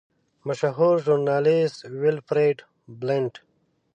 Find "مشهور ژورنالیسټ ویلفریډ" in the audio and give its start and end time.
0.47-2.57